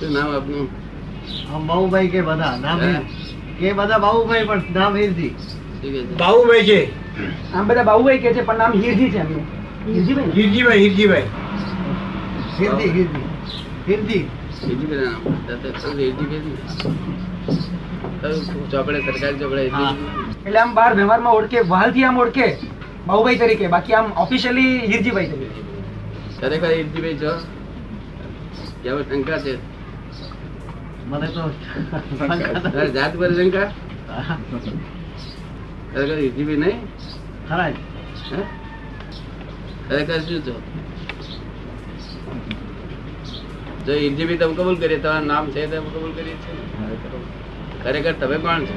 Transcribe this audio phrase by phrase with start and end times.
[0.00, 0.66] શું નામ આપનું?
[1.52, 2.78] આમ બાબુભાઈ કે બધા નામ
[3.60, 5.32] કે બધા બાબુભાઈ પણ નામ હિરજી
[6.22, 6.80] શું છે?
[7.54, 9.44] આમ બધા બાબુભાઈ કે છે પણ નામ હિરજી છે એમનું.
[9.86, 11.28] હિરજીભાઈ હિરજીભાઈ હિરજીભાઈ
[12.58, 13.24] હિરજી
[13.88, 14.24] હિરજી
[14.66, 15.20] હિરજી નામ.
[18.72, 22.46] ચોપડે સરકારી ચોપડે એટલે આમ બાર વ્યવહારમાં ઓળખે વાલથી આમ ઓળખે
[23.06, 23.66] બાબુભાઈ તરીકે.
[23.74, 25.60] બાકી આમ ઓફિશિયલી હીરજીભાઈ તરીકે.
[26.40, 27.32] ખરેખર ઈર્તિભાઈ છો?
[28.82, 29.54] કેવો શંકા છે?
[31.10, 31.42] મને તો
[32.96, 33.66] જાત પર શંકા
[35.92, 36.78] ખરેખર ઈર્તિભાઈ નહીં?
[37.48, 37.68] ખરા
[39.88, 40.54] ખરેખર શું છો?
[43.86, 46.62] જો ઈર્તિભાઈ તમે કબૂલ કરીએ તમારું નામ છે તો કબૂલ કરીએ છીએ?
[47.82, 48.76] ખરેખર તમે કોણ છો?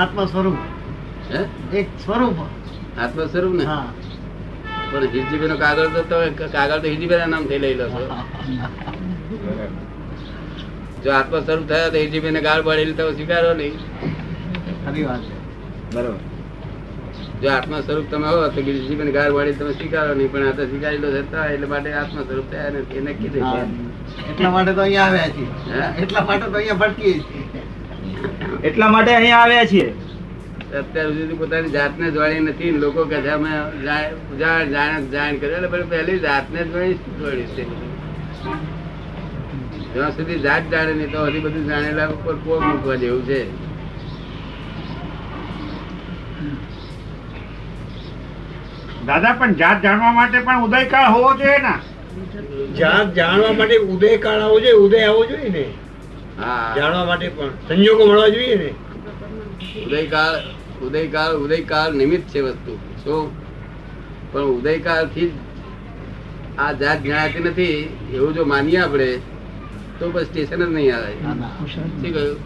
[0.00, 0.58] આત્મ સ્વરૂપ
[1.30, 1.40] હે?
[1.78, 2.38] એક સ્વરૂપ.
[2.98, 3.64] આત્મ સ્વરૂપ ને?
[3.64, 3.88] હા.
[4.90, 8.02] પણ હિરજીભાઈ નો કાગળ તો તમે કાગળ તો હિરજીભાઈ નામથી લઈ લો છો.
[11.04, 13.74] જો આત્મ સ્વરૂપ થયા તો હિરજીભાઈ ને ગાળ પાડેલી તો સ્વીકારો નહીં.
[14.84, 15.36] ખરી વાત છે.
[15.96, 16.22] બરોબર.
[17.42, 20.56] જો આત્મ સ્વરૂપ તમે હો તો બીજી ને ગાળ પાડી તમે સ્વીકારો નહીં પણ આ
[20.60, 23.44] તો સ્વીકારી લો છતાં એટલે માટે આત્મ સ્વરૂપ થયા ને એને કીધું
[24.30, 25.48] એટલા માટે તો અહીંયા આવ્યા છીએ.
[26.02, 27.44] એટલા માટે તો અહીંયા ભટકીએ છીએ.
[28.70, 29.88] એટલા માટે અહીંયા આવ્યા છીએ.
[30.80, 33.50] અત્યાર સુધી પોતાની જાતને જોડી નથી લોકો કે છે અમે
[34.40, 35.56] જાણ જાણ જાણ કર્યો.
[35.58, 37.64] એટલે પણ પહેલી જાતને જોડી જોડી છે.
[39.94, 43.40] જ્યાં સુધી જાત જાણે નહીં તો હજી બધું જાણેલા ઉપર કોક મૂકવા જેવું છે?
[49.06, 51.74] દાદા પણ જાત જાણવા માટે પણ ઉદયકાળ હોવો જોઈએ ને?
[52.78, 55.64] જાત જાણવા માટે ઉદયકાળ આવવો જોઈએ ઉદય આવવો જોઈએ ને?
[56.38, 56.74] હા.
[56.76, 58.70] જાણવા માટે પણ સંજોગો મળવા જોઈએ ને?
[59.86, 60.36] ઉદયકાળ
[60.82, 62.72] ઉદયકાળ ઉદયકાળ નિમિત્ત છે વસ્તુ.
[63.04, 63.24] શું?
[64.32, 65.30] પણ ઉદયકાળથી
[66.58, 67.76] આ જાત જણાતી નથી
[68.14, 69.08] એવું જો માનીએ આપણે
[70.04, 71.12] તો બસ સ્ટેશન જ નહીં આવે.
[71.72, 72.38] શું કહ્યું?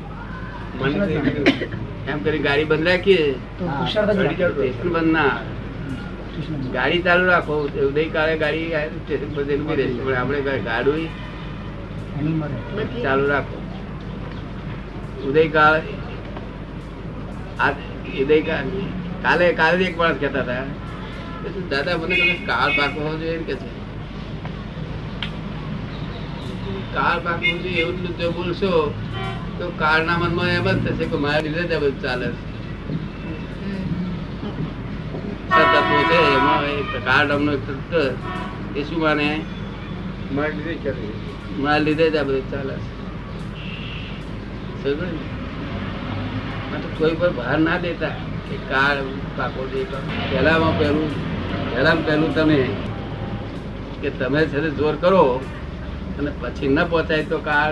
[0.80, 1.06] મને
[2.10, 3.22] એમ કરી ગાડી બંધ રાખીએ.
[3.92, 5.32] સ્ટેશન બંધ ના
[6.76, 7.54] ગાડી ચાલુ રાખો.
[7.86, 8.68] ઉદયકાળે ગાડી
[8.98, 10.00] સ્ટેશન પર જઈને ઊભી રહેશે.
[10.04, 11.06] પણ આપણે ગાડી.
[13.06, 13.58] ચાલુ રાખો.
[15.30, 15.76] ઉદયકાળ
[17.66, 17.72] આ
[18.24, 18.68] ઉદયકાળ
[19.26, 20.64] કાલે કાલે એક માણસ કહેતા હતા.
[21.54, 22.16] શું દાદા મને
[22.52, 23.68] કાળ પાકવો હોવો જોઈએ એમ કે છે.
[26.94, 28.72] કાળ પાકવું જોઈએ એવું જ બોલશો
[29.58, 32.42] તો કાળના મનમાં એમ જ થશે કે મારા લીધે જ બધું ચાલે છે.
[35.50, 37.92] છ તત્વો છે એમાં એક કાળ નામનો તત્વ
[38.74, 39.28] એ શું માને
[40.34, 41.32] મારે લીધે ચાલે છે.
[41.62, 42.74] મારા લીધે જ આ બધું ચાલે
[44.80, 45.20] છે સમજ્યો ને?
[46.70, 48.14] માટે કોઈ પર ભાર ના દેતા
[48.46, 48.98] કે કાળ
[49.36, 49.80] પાકો દે
[50.30, 51.10] પહેલામાં પહેલું
[51.70, 52.60] પહેલામાં પહેલું તમે
[54.00, 55.22] કે તમે છે જોર કરો
[56.18, 57.70] અને પછી ન પહોંચાય તો કાર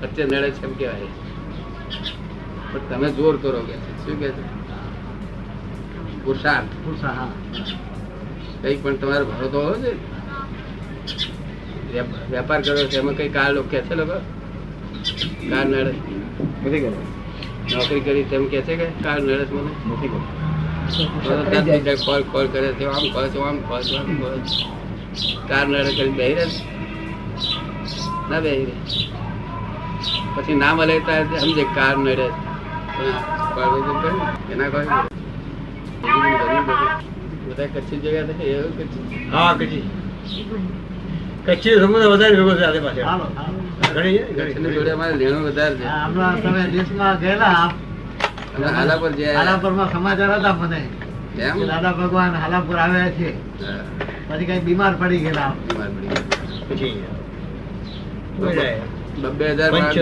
[0.00, 1.08] વચ્ચે નડે છે એમ કહેવાય.
[2.70, 4.42] પણ તમે જોર કરો કે શું કે છે?
[6.22, 7.26] પુરુષાર્થ પુરુષા,
[8.62, 9.92] કઈ પણ તમારે તો હોવો છે
[12.32, 14.16] વેપાર કર્યો છે એમાં કઈ કાર લોકો કે છે લોકો?
[15.50, 15.92] કાર નડે.
[16.62, 17.06] નથી કરવું.
[17.70, 19.72] નોકરી કરી તેમ કે છે કે કાર નડે છે મને?
[19.88, 20.10] નથી
[21.50, 24.58] મિનિટે કોલ કોલ કરે છે આમ કહે છે આમ કહે છે આમ કહે છે.
[25.48, 26.60] કાર નડે કરી બેહી રહે છે?
[28.30, 28.50] ના બે
[30.34, 32.26] પછી ના મળે ત્યારે સમજે કાર નડે.
[34.52, 34.88] એના કોઈ
[37.48, 39.04] બધા કચ્છી જગ્યા છે એવું કચ્છી.
[39.32, 39.84] હા કચ્છી.
[41.46, 43.04] કચ્છી સમુદ્ર વધારે ભેગો છે પાછળ.
[43.10, 43.26] હાલો.
[43.94, 45.86] ઘણી કચ્છની જોડે અમારે લેણું વધારે છે.
[46.04, 47.64] હમણાં તમે દેશમાં ગયેલા
[48.56, 50.80] અમે હાલાપુર જે હાલાપુરમાં સમાચાર હતા મને
[51.70, 53.28] દાદા ભગવાન હાલાપુર આવ્યા છે.
[54.28, 56.28] પછી કઈ બીમાર પડી ગયેલા બીમાર પડી ગયા.
[56.68, 56.94] પછી.
[58.40, 59.96] બબ્બે હજાર માણસ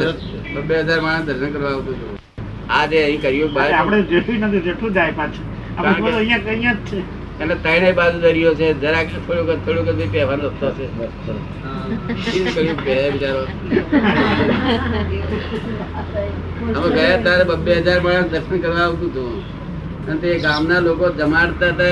[0.56, 2.19] બબ્બે હજાર માણસ દર્શન કરવા આવતું હતું.
[2.71, 5.78] આ જે અહીં કર્યું બહાર આપણે જેટલું નથી જેટલું જાય પાછું.
[5.78, 7.19] આપણે બધું અહીંયા અહીંયા જ છે.
[7.41, 10.87] અને ત્રણેય બાજુ દરિયો છે જરાક થોડુંક થોડુંક જ પહેવાનો રસ્તો છે.
[12.32, 13.43] શું કર્યું બે બિચારો?
[16.76, 19.58] અમે ગયા ત્યારે બબ્બે હજાર માણસ દર્શન કરવા આવતું હતું.
[20.06, 21.85] અને તે ગામના લોકો જમાડતા હતા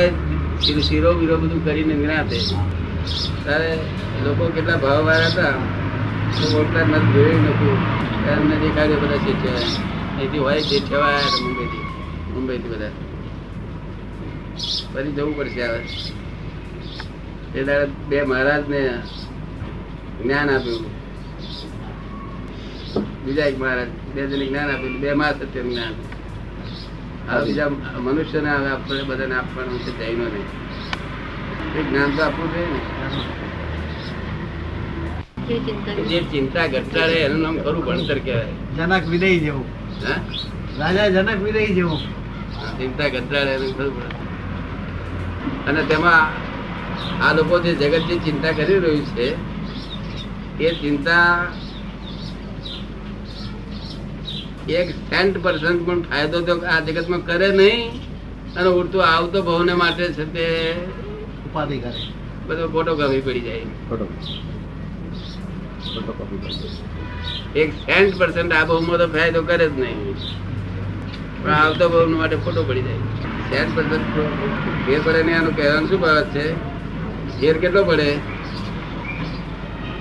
[0.61, 2.39] શીરો- શીરો બીરો બધું કરીને નિરાતે
[3.45, 3.79] ત્યારે
[4.25, 5.53] લોકો કેટલા ભાવ વાળા હતા.
[9.17, 9.55] શેઠિયા
[10.17, 12.91] અહીંથી હોય શેઠિયા આવ્યા હતા બધા.
[14.95, 15.79] ફરી જવું પડશે હવે.
[17.53, 19.03] તે દાડે બે મહારાજને
[20.23, 21.07] જ્ઞાન આપ્યું.
[23.25, 25.95] બીજા એક મહારાજ, બે જણ જ્ઞાન આપ્યું બે માસ સત્ય જ્ઞાન.
[27.31, 27.69] હવે બીજા
[27.99, 32.81] મનુષ્યને હવે આપણે બધાને આપવાનું છે જૈનો નહીં એ જ્ઞાન તો આપવું જોઈએ ને.
[35.47, 38.55] જે ચિંતા ઘટાડે એનું નામ ખરું ભણતર કહેવાય.
[38.77, 39.65] જનક વિદય જેવું.
[40.79, 42.01] રાજા જનક વિદય જેવું.
[42.79, 44.25] ચિંતા ઘટાડે એનું ખરું ભણતર.
[45.69, 46.25] અને તેમાં
[47.25, 49.29] આ લોકો જે જગતની ચિંતા કરી રહ્યું છે
[50.65, 51.53] એ ચિંતા
[54.69, 57.91] એક સેન્ટ પર્સન્ટ પણ ફાયદો તો આ જગતમાં કરે નહીં
[58.57, 60.47] અને ઉડતું આવતો ભવને માટે છે તે
[61.47, 62.01] ઉપાધિ કરે.
[62.47, 63.61] બધો ફોટો ગમી પડી જાય.
[67.57, 70.15] એક સેન્ટ પર્સન્ટ આ બહુમાં તો ફાયદો કરે જ નહીં.
[71.43, 72.95] પણ આવતો બહુ માટે ફોટો પડી જાય.
[73.51, 74.19] સેન્ટ પર્સન્ટ
[74.87, 76.53] ફેર પડે ને આનું કહેવાનું શું ભાવ છે?
[77.41, 78.17] ફેર કેટલો પડે?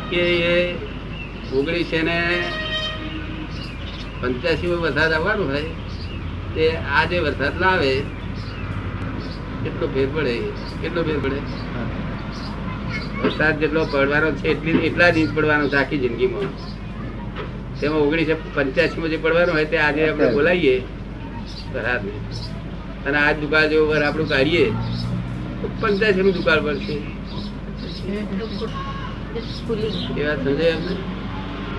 [0.10, 0.76] કે એ
[1.54, 2.44] ઓગણીસે ને
[4.22, 5.62] પંચ્યાસી માં વરસાદ આવવાનું હોય,
[6.56, 8.00] તે આ જે વરસાદ લાવે
[9.64, 10.40] કેટલો ફેર પડે,
[10.82, 11.40] કેટલો ફેર પડે?
[13.26, 16.50] વરસાદ જેટલો પડવાનો છે એટલી એટલા જ ઇંચ પડવાનો છે આખી જિંદગીમાં.
[17.80, 20.76] તેમાં ઓગણીસો પંચ્યાસી માં જે પડવાનો હોય તે આજે આપણે બોલાવીએ.
[21.70, 22.14] વરસાદને
[23.06, 24.66] અને આ દુકાળ જેવું વર આપણું કાઢીએ
[25.60, 26.96] તો પંચ્યાસી નું દુકાળ પડશે.
[30.16, 30.94] એ વાત સમજાય એમને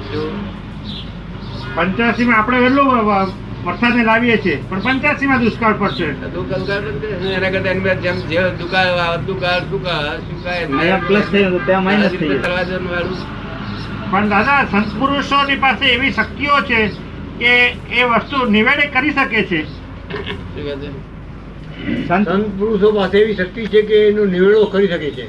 [0.08, 0.22] જો.
[1.74, 2.88] પંચ્યાસી માં આપણે વહેલું
[3.66, 6.06] વરસાદ લાવીએ છીએ પણ પંચ્યાસી માં દુષ્કાળ પડશે
[7.32, 12.42] એના કરતા જેમ જે દુકાળ દુકાળ દુકાળ સુકાય અહીંયા થઈ ગયું, ત્યાં minus થઈ ગયું.
[12.42, 13.18] કરવા જવાનું વાળું.
[14.10, 16.80] પણ દાદા સંત પુરુષોની પાસે એવી શક્તિઓ છે
[17.40, 17.52] કે
[17.92, 19.60] એ વસ્તુ નિવેડે કરી શકે છે?
[22.06, 22.28] સંત
[22.58, 25.26] પુરુષો પાસે એવી શક્તિ છે કે એનો નિવેડો કરી શકે છે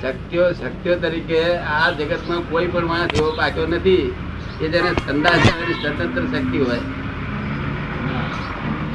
[0.00, 1.42] શક્તિઓ શક્તિઓ તરીકે
[1.72, 4.04] આ જગતમાં કોઈ પણ માણસ એવો પાક્યો નથી
[4.58, 5.42] કે જેને સંદાસ
[5.82, 6.82] સ્વતંત્ર શક્તિ હોય.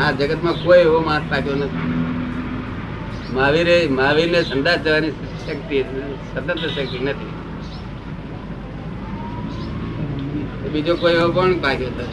[0.01, 1.87] આ જગતમાં કોઈ એવો માણસ પાક્યો નથી.
[3.33, 5.11] મહાવીરે મહાવીરને સંદાસ જવાની
[5.47, 7.33] શક્તિ સ્વતંત્ર શક્તિ નથી.
[10.73, 12.05] બીજો કોઈ એવો કોણ પાક્યો તો?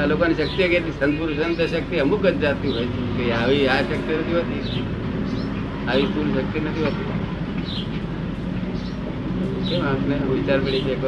[0.00, 3.24] આ લોકોની શક્તિ કે સંત પુરુષોની તો શક્તિ અમુક જ જાતની હોય છે.
[3.24, 4.62] કે આવી આ શક્તિ નથી હોતી
[5.88, 7.06] આવી સ્થૂળ શક્તિ નથી હોતી.
[9.68, 11.04] કેમ આપને વિચાર પડી સંદાસ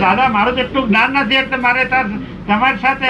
[0.00, 1.84] દાદા મારું એટલું જ્ઞાન નથી એટલે મારે
[2.46, 3.06] તમારી સાથે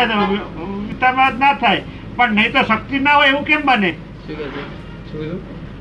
[0.88, 1.82] વિતરવાદ ના થાય.
[2.16, 3.90] પણ નહીં તો શક્તિ ના હોય એવું કેમ બને?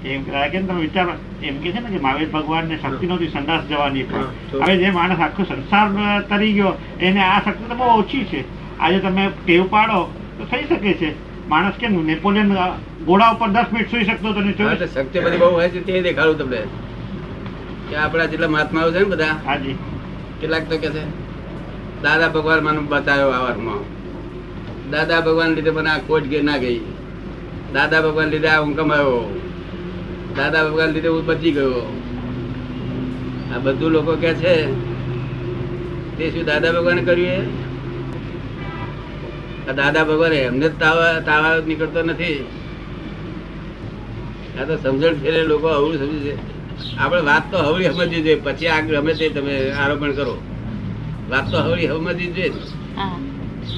[0.06, 1.14] એમ કે તમે વિચારો
[1.44, 4.26] એમ કે છે ને કે મહાવીર ભગવાન ને શક્તિ નહોતી સંદાસ જવાની પણ
[4.62, 5.88] હવે જે માણસ આખો સંસાર
[6.30, 8.42] તરી ગયો એને આ શક્તિ તો બહુ ઓછી છે.
[8.80, 10.00] આજે તમે ટેવ પાડો
[10.38, 11.10] તો થઈ શકે છે.
[11.48, 12.50] માણસ કેમ નેપોલિયન
[13.08, 14.42] ઘોડા ઉપર દસ મિનિટ સુઈ શકતો હતો
[14.88, 16.62] શક્તિ બધી બહુ હોય છે તે દેખાડું તમને.
[17.90, 19.78] કે આપણા જેટલા મહાત્માઓ છે ને બધા હાજી.
[20.42, 21.28] કેટલાક તો કે છે
[22.04, 23.82] દાદા ભગવાન મને બતાવ્યો આ વારમાં.
[24.92, 26.80] દાદા ભગવાન લીધે મને આ કોચ ગઈ ના ગઈ.
[27.74, 29.42] દાદા ભગવાન લીધે આ હું કમાયો.
[30.38, 32.02] દાદા ભગવાન લીધે હું બચી ગયો.
[33.56, 34.66] આ બધું લોકો કે છે
[36.18, 37.42] તે શું દાદા ભગવાને કર્યું એ?
[39.70, 42.46] આ દાદા ભગવાને એમને જ તાવ તાવ નીકળતો નથી.
[44.62, 46.57] આ તો સમજણ ફેરે લોકો આવું સમજે છે.
[46.98, 48.42] આપણે વાત તો હવળી સમજવી જોઈએ.
[48.46, 50.36] પછી આગળ ગમે તે તમે આરોપણ કરો.
[51.30, 52.52] વાત તો હવળી સમજવી જોઈએ.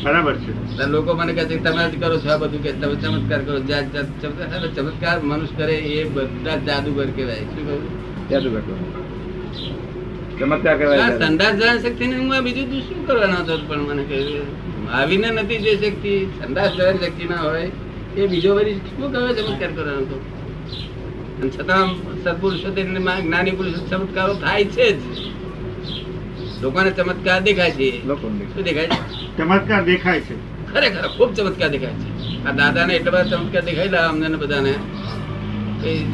[0.03, 0.51] બરાબર છે.
[0.87, 3.59] લોકો મને કહે છે તમે જ કરો છો આ બધું કે તમે ચમત્કાર કરો.
[3.69, 4.07] જાત જાત
[4.75, 7.45] ચમત્કાર મનુષ્ય કરે એ બધા જાદુગર કહેવાય.
[7.51, 7.81] શું કહું?
[10.39, 14.47] ચમત્કાર કહેવાય સંદાસ શક્તિ ને હું બીજું તું શું કરવાનો હતો પણ મને કહ્યું
[14.89, 17.65] આવીને નથી જે શક્તિ સંદાસ જવાની શક્તિ ના હોય
[18.15, 20.17] એ બીજો વળી શું કહેવાય ચમત્કાર કરવાનો હતો
[21.47, 21.93] છતાં
[22.23, 22.69] સદપુરુષો
[23.21, 25.01] જ્ઞાની પુરુષો ચમત્કારો થાય છે જ.
[26.61, 28.07] લોકોને ચમત્કાર દેખાય છે.
[28.07, 29.37] શું દેખાય છે?
[29.37, 30.35] ચમત્કાર દેખાય છે.
[30.73, 32.45] ખરેખર ખૂબ ચમત્કાર દેખાય છે.
[32.45, 34.73] આ દાદાને એટલા બધા ચમત્કાર દેખાયેલા અમને બધાને
[35.87, 36.05] એ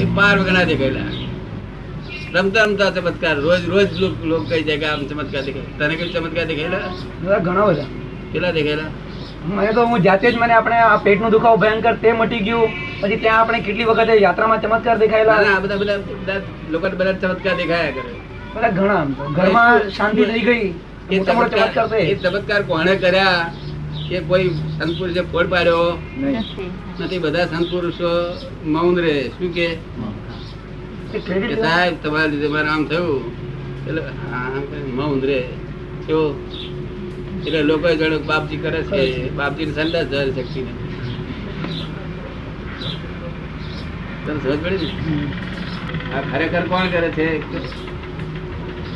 [0.00, 1.00] એ પાર વગણા દેખાયેલા.
[2.32, 5.62] રમતા રમતા ચમત્કાર રોજ રોજ લોકો લોક કહી જાય કે આમ ચમત્કાર દેખાય.
[5.78, 7.38] તને કેવું ચમત્કાર દેખાયેલા?
[7.38, 7.84] ઘણા બધા.
[8.32, 8.82] કેટલા દેખાયેલા?
[9.46, 12.68] મને તો હું જાતે જ મને આપણે આ પેટનો દુખાવો ભયંકર તે મટી ગયું.
[13.00, 15.34] પછી ત્યાં આપણે કેટલી વખતે યાત્રામાં ચમત્કાર દેખાયેલા?
[15.34, 16.40] આ બધા બધા બધા
[16.70, 18.12] લોકોને બધા ચમત્કાર દેખાયા કરે.
[18.54, 19.24] બધા ઘણા આમ તો.
[19.24, 20.66] ઘરમાં શાંતિ થઈ ગઈ.
[21.10, 23.52] એ મોટા મોટા ચમત્કાર ચમત્કાર એ ચમત્કાર કોણે કર્યા?
[24.10, 25.98] કે કોઈ સંત પુરુષે ફોડ પાડ્યો?
[27.00, 27.18] નથી.
[27.18, 28.10] બધા સંત પુરુષો
[28.66, 29.68] મૌન રે શું કે?
[31.62, 33.16] સાહેબ તમારા લીધે મારે આમ થયું.
[33.86, 34.02] એટલે
[34.94, 35.38] મૌન રે
[36.06, 36.24] કેવો
[37.46, 40.88] એટલે લોકો જાણે બાપજી કરે છે બાપજી સંદાસ જવાની શક્તિ નથી
[44.42, 45.26] સમજ પડી ને?
[46.14, 47.28] આ ખરેખર કોણ કરે છે?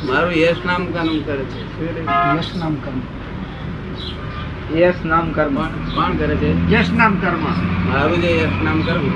[0.07, 1.61] મારું યશ નામ કાનૂન કરે છે.
[2.05, 3.01] યશ નામ કર્મ
[4.77, 5.55] યશ નામ કર્મ
[5.95, 6.71] કોણ કરે છે?
[6.71, 7.43] યશ નામ કર્મ
[7.89, 9.09] મારું જે યશ નામ કર્મ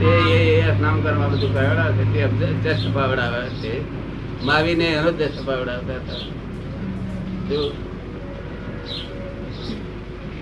[0.00, 0.10] તે
[0.58, 3.74] યશ નામ કર્મ બધું કરાવડાવે તે અભ્યાસ અપાવડાવે છે.
[4.44, 6.39] માવીને એનો જ અપાવડાવતા હતા.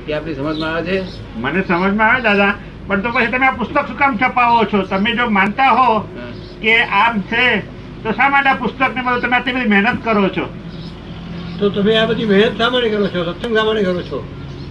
[0.07, 0.97] કે આપણી સમજમાં આવે છે?
[1.37, 2.53] મને સમજમાં આવે દાદા
[2.88, 4.79] પણ તો પછી તમે આ પુસ્તક શું કામ છપાવો છો?
[4.83, 5.88] તમે જો માનતા હો
[6.62, 7.45] કે આમ છે
[8.03, 10.45] તો શા માટે આ પુસ્તક ને બધું તમે આટલી બધી મહેનત કરો છો?
[11.59, 13.21] તો તમે આ બધી મહેનત શા માટે કરો છો?
[13.25, 14.19] સત્સંગ શા માટે કરો છો?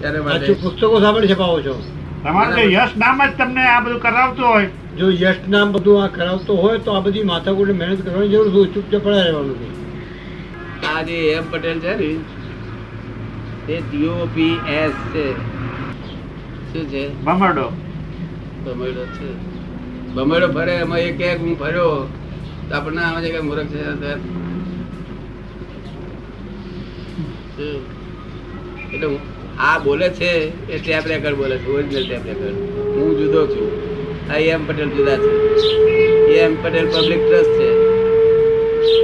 [0.01, 0.20] ત્યારે
[0.62, 1.75] પુસ્તકો શા માટે છપાવો છો?
[2.24, 4.70] તમારું જો યશ નામ જ તમને આ બધું કરાવતું હોય.
[4.98, 8.74] જો યશ નામ બધું આ કરાવતું હોય તો આ બધી માથાકૂટે મહેનત કરવાની જરૂર શું
[8.74, 9.87] ચૂપચાપ પડ્યા રહેવાનું છે
[10.98, 12.16] આ જે એમ પટેલ છે ને
[13.68, 15.25] તે ટીઓપીએસ છે.
[16.74, 17.24] શું છે?
[17.24, 17.66] ભમરડો.
[18.63, 19.30] બમેડો છે.
[20.13, 22.08] બમેડો ફરે એમાં એક એક હું ફર્યો
[22.70, 23.82] તો આપણને આમાં છે કે મૂર્ખ છે?
[28.94, 29.20] એટલે
[29.60, 30.32] આ બોલે છે
[30.74, 32.51] એ ટેપ રેકર બોલે છે ઓરિજિનલ ટેપ રેકર
[32.96, 33.70] હું જુદો છું.
[34.32, 35.32] આ એમ પટેલ જુદા છે.
[36.39, 37.70] એમ પટેલ પબ્લિક ટ્રસ્ટ છે.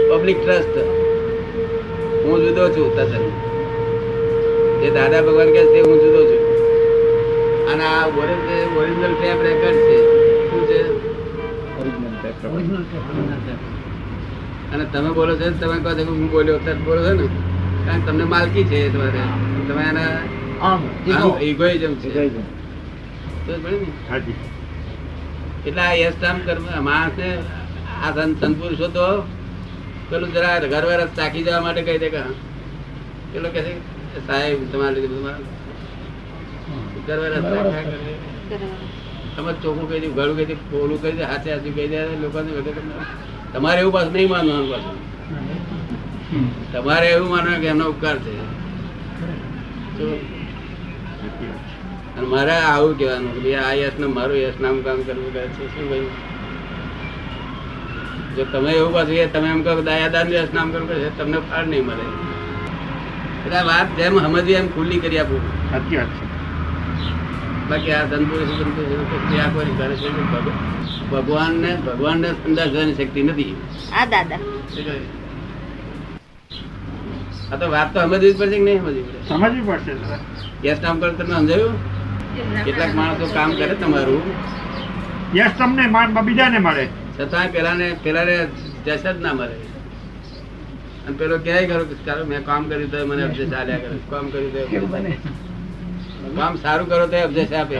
[0.09, 1.02] Public trust.
[2.23, 3.25] હું જુદો છું તદ્દન
[4.81, 6.41] જે દાદા ભગવાન કહે છે તે હું જુદો છું.
[7.71, 8.03] અને આ
[8.79, 9.97] ઓરિજિનલ ટેપ રેકર્ડ છે.
[10.49, 10.79] શું છે?
[14.73, 17.25] અને તમે બોલો છો તમે કહો છો કે હું બોલ્યો તરત બોલો છો ને?
[17.85, 19.21] કારણ કે તમને માલકી છે તમારે.
[19.67, 20.15] તમે એના
[21.49, 22.09] ઇગોઇઝમ છે.
[23.45, 23.87] તો જ ભણે ને?
[24.09, 24.37] હાજી.
[25.67, 27.29] એટલે આ યશ નામ કર્મ માણસને
[28.03, 29.07] આ સંત સંત પુરુષો તો
[30.09, 32.21] પેલું જરા ઘર વરસ ચાકી જવા માટે કહી દે કે.
[33.31, 33.61] પેલો કે
[34.27, 34.99] સાહેબ તમારે
[37.07, 37.45] ઘર વરસ
[39.35, 42.49] તમે ચોખ્ખું કહી દઉં ઘરું કહી દે પોલું કહી દે હાથે હાથું કહી દે લોકોને
[43.53, 44.97] તમારે એવું પાછું નહીં માનવાનું પાછું.
[46.73, 48.31] તમારે એવું માનવાનું કે એનો ઉપકાર છે.
[52.17, 55.63] અને મારે આવું કહેવાનું કે ભાઈ આ યશ મારું યશ નામ કામ કરવું કહે છે
[55.73, 56.07] શું કહ્યું
[58.35, 61.65] જો તમે એવું પાછું તમે એમ કહો કે દાયાદાર યશ નામ કરવું છે તમને ફાળ
[61.71, 62.05] નહીં મળે.
[63.45, 65.41] એટલે આ વાત જેમ સમજવી એમ ખુલ્લી કરી આપું.
[65.71, 66.25] સાચી વાત છે.
[67.69, 70.09] બાકી આ ધનપુરુષ ધનપુરુષ ક્રિયા કોઈ કરે છે
[71.11, 73.53] ભગવાનને ભગવાનને સંદાસ જવાની શક્તિ નથી.
[73.99, 74.39] આ દાદા.
[77.51, 79.93] આ તો વાત તો સમજવી પડશે કે નહીં સમજવી પડશે સમજવી પડશે
[80.67, 81.75] યસ નામ કરો તમને સમજાયું?
[82.65, 84.25] કેટલાક માણસો કામ કરે તમારું.
[85.39, 85.83] યસ તમને
[86.27, 86.85] બીજાને મળે.
[87.19, 88.47] છતાં પેલા ને પેલા ને
[88.85, 89.57] જશ જ ના મળે.
[91.07, 93.97] અને પેલો ક્યાંય ખરો કે ચાલો મેં કામ કર્યું તો મને અપજેસ ચાલ્યા કરે.
[94.09, 94.59] કામ કર્યું તો
[96.35, 97.75] કામ સારું કરો તો અપજેસ આપે.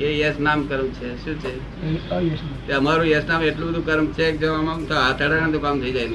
[0.00, 0.18] એ.
[0.18, 1.24] યશ નામ કર્મ છે.
[1.24, 1.52] શું છે?
[2.66, 5.58] કે અમારું યશ નામ એટલું બધું કર્મ છે કે જો આમ તો હાથ અડાડે તો
[5.58, 6.08] કામ થઈ જાય.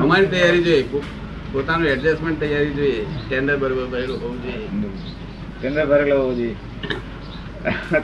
[0.00, 0.84] અમારી તૈયારી જોઈએ.
[1.54, 3.06] પોતાનું એડજસ્ટમેન્ટ તૈયારી જોઈએ.
[3.28, 4.68] ટેન્ડર બરોબર ભરેલું હોવું જોઈએ.
[5.60, 6.56] ટેન્ડર ભરેલો હોવું જોઈએ.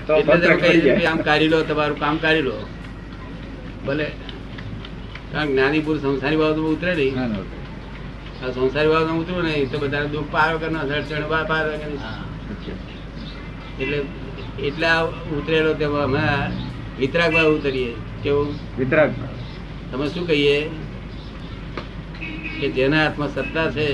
[0.06, 0.14] તો.
[1.10, 2.56] આમ કાઢી લો તમારું કામ કાઢી લો.
[3.86, 4.06] ભલે.
[5.32, 7.14] કારણ કે જ્ઞાની પુરુષ સંસારી બાબતમાં ઉતરે નહીં.
[8.44, 11.92] આ સંસારી બાબતમાં ઉતરું નહીં તો બધા દુઃખ પાર વગર ના અડચણ બા પાર વગર.
[13.80, 13.98] એટલે
[14.66, 15.00] એટલા
[15.38, 16.24] ઉતરેલો તેમાં અમે
[16.98, 17.92] વિતરાગ ભાવ ઉતરીએ.
[18.22, 18.54] કેવું?
[18.78, 19.10] વિતરાગ.
[19.92, 20.70] તમે શું કહીએ?
[22.60, 23.86] કે જેના હાથમાં સત્તા છે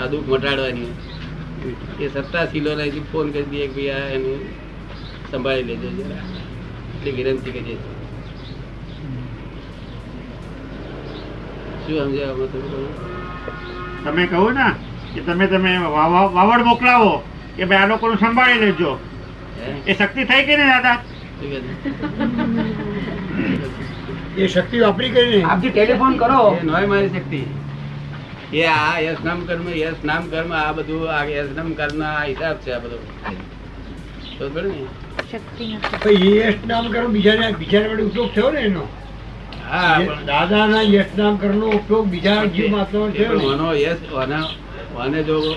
[0.00, 0.92] આ દુઃખ મટાડવાની
[2.02, 4.40] એ સત્તાશીલો લઈ ફોન કરી દઈએ કે ભાઈ આ એનું
[5.30, 6.24] સંભાળી લેજો જરા.
[6.94, 7.76] એટલી વિનંતી કરીએ
[11.84, 12.40] શું સમજાવ
[14.04, 14.24] તમે?
[14.32, 14.68] કહું ને
[15.14, 15.72] કે તમે તમે
[16.36, 17.12] વાવડ મોકલાવો
[17.56, 18.90] કે ભાઈ આ લોકોનું સંભાળી લેજો.
[19.86, 20.98] એ શક્તિ થઈ ગઈ ને દાદા?
[24.38, 25.42] એ શક્તિ વાપરી કરીને.
[25.42, 26.58] આપથી ટેલિફોન કરો.
[26.62, 27.44] એ નોય મારી શક્તિ.
[28.52, 32.24] એ આ યસ નામ કર્મ યસ નામ કર્મ આ બધું આ યસ નામ કર્મ આ
[32.24, 32.96] હિસાબ છે આ બધો.
[34.38, 34.84] તો બરાબર ને?
[35.32, 36.36] શક્તિ નથી.
[36.36, 38.88] યસ નામ કર્મ બીજાને બીજાને વડે ઉપયોગ થયો ને એનો?
[39.70, 43.62] હા પણ- દાદાના યશ નામ કરનો ઉપયોગ બીજા જીવ માત્ર છે થયો પણ ને?
[43.62, 44.36] મને યશ મને
[44.94, 45.56] મને જો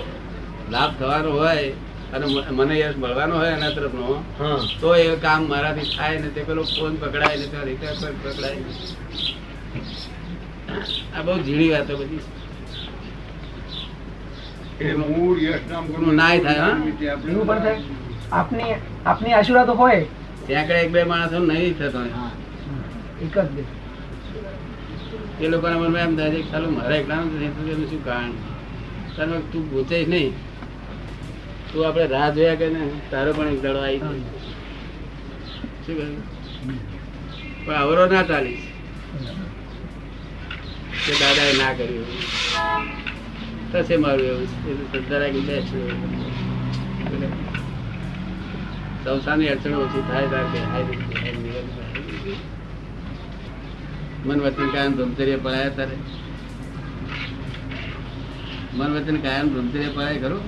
[0.70, 1.72] લાભ થવાનો હોય
[2.12, 4.06] અને મને યશ મળવાનો હોય એના તરફનો
[4.38, 4.58] હા.
[4.80, 8.58] તો એ કામ મારાથી થાય ને તે પેલો ફોન પકડાય ને ત્યાં રિપેર પર પકડાય
[11.14, 12.22] આ બહુ ઝીણી વાતો બધી.
[19.04, 20.00] આપની આશીર્વાદ હોય.
[20.46, 22.00] ત્યાં આગળ એક બે માણસો નહીં થતો
[23.22, 23.64] એક જ
[25.40, 28.34] એ લોકોના મનમાં એમ થાય છે ચાલો મારા એનું શું કારણ?
[29.16, 30.32] કારણ તું પૂછે નહીં.
[31.70, 34.00] તું આપણે રાહ જોયા કે ને તારો પણ એક દડો આવી
[35.84, 35.96] શું
[37.64, 38.66] પણ અવરો ના ચાલીશ.
[41.04, 42.08] કે દાદાએ ના કર્યું.
[43.70, 44.48] થશે મારું એવું.
[44.68, 45.88] એટલે શ્રદ્ધા રાખી બેસવું
[49.04, 52.34] સંસારની અડચણો ઓછી થાય ત્યારે કે હાય રે, હાય રે, હાય રે.
[54.26, 55.96] મન વચન કાયમ ધૂમચર્ય પડાયા તારે
[58.78, 60.42] મન વચન કાયમ ધૂમચર્ય પડાય ખરું?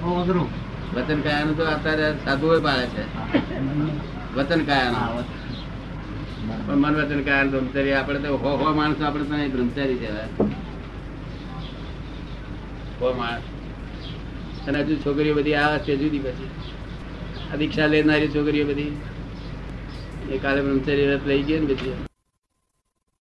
[0.00, 0.48] બહુ અઘરું.
[0.94, 3.04] વચન કાયાનું તો અત્યારે સાધુઓ પાડે છે.
[4.36, 5.24] વચન કાયાનું.
[6.66, 10.28] પણ મન વચન કાયા બ્રહ્મચારી આપણે તો હો હો માણસો આપણે તો અહીં બ્રહ્મચારી કહેવાય.
[13.00, 13.42] હો માણસ.
[14.68, 16.50] અને હજુ છોકરીઓ બધી આવે છે જુદી પછી.
[17.52, 18.92] આ દીક્ષા લેનારી છોકરીઓ બધી.
[20.30, 22.09] એ કાલે બ્રહ્મચારી વ્રત લઈ ગઈ ને બધી